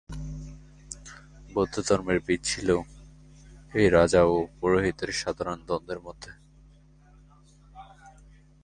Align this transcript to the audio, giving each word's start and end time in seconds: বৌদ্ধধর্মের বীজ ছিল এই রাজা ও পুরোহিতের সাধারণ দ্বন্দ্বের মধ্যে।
বৌদ্ধধর্মের 1.53 2.19
বীজ 2.27 2.41
ছিল 2.43 2.69
এই 3.73 3.87
রাজা 3.89 4.21
ও 4.23 4.35
পুরোহিতের 4.59 5.11
সাধারণ 5.11 5.57
দ্বন্দ্বের 5.67 5.99
মধ্যে। 5.99 6.31